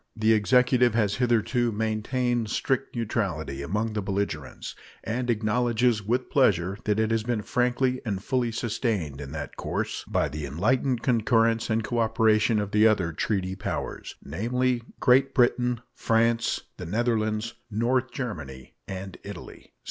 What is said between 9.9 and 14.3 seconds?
by the enlightened concurrence and cooperation of the other treaty powers,